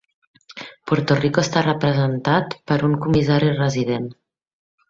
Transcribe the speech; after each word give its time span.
Puerto 0.91 1.17
Rico 1.25 1.43
està 1.43 1.63
representat 1.67 2.57
per 2.73 2.81
un 2.91 2.99
comissari 3.07 3.55
resident. 3.63 4.13